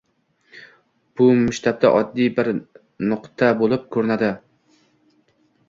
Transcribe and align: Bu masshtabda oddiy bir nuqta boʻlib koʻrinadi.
Bu 1.21 1.27
masshtabda 1.41 1.91
oddiy 1.99 2.31
bir 2.39 2.51
nuqta 3.13 3.53
boʻlib 3.63 3.87
koʻrinadi. 3.97 4.33